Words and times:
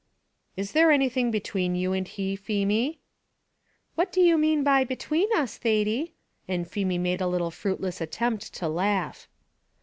"Is 0.57 0.71
there 0.71 0.89
anything 0.89 1.29
between 1.29 1.75
you 1.75 1.93
and 1.93 2.07
he, 2.07 2.35
Feemy?" 2.35 2.97
"What 3.93 4.11
do 4.11 4.19
you 4.19 4.35
mean 4.35 4.63
by 4.63 4.83
between 4.83 5.29
us, 5.37 5.59
Thady?" 5.59 6.15
and 6.47 6.67
Feemy 6.67 6.97
made 6.97 7.21
a 7.21 7.27
little 7.27 7.51
fruitless 7.51 8.01
attempt 8.01 8.51
to 8.55 8.67
laugh. 8.67 9.27